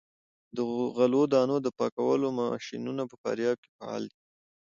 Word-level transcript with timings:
د 0.55 0.57
غلو 0.95 1.21
دانو 1.33 1.57
د 1.65 1.67
پاکولو 1.77 2.27
ماشینونه 2.39 3.03
په 3.09 3.15
فاریاب 3.21 3.57
کې 3.63 3.69
فعال 3.77 4.03
دي. 4.11 4.19